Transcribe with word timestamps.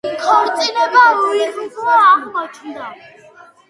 ქორწინება 0.21 1.03
უიღბლო 1.27 1.95
აღმოჩნდა. 2.09 2.93